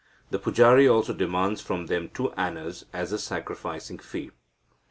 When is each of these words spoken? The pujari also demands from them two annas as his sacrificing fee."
The 0.31 0.39
pujari 0.39 0.91
also 0.91 1.13
demands 1.13 1.61
from 1.61 1.85
them 1.85 2.09
two 2.11 2.31
annas 2.31 2.85
as 2.91 3.11
his 3.11 3.21
sacrificing 3.21 3.99
fee." 3.99 4.31